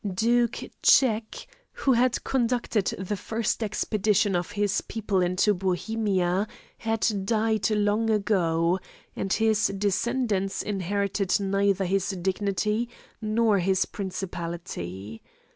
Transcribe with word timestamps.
Duke 0.11 0.63
Czech, 0.81 1.45
who 1.73 1.93
had 1.93 2.23
conducted 2.23 2.85
the 2.97 3.15
first 3.15 3.61
expedition 3.61 4.35
of 4.35 4.53
his 4.53 4.81
people 4.81 5.21
into 5.21 5.53
Bohemia, 5.53 6.47
had 6.79 7.27
died 7.27 7.69
long 7.69 8.09
ago, 8.09 8.79
and 9.15 9.31
his 9.31 9.67
descendants 9.67 10.63
inherited 10.63 11.39
neither 11.39 11.85
his 11.85 12.09
dignity 12.09 12.89
nor 13.21 13.59
his 13.59 13.85
principality. 13.85 15.21